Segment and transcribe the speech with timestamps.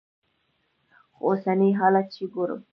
[1.15, 2.61] خو اوسني حالات چې ګورم.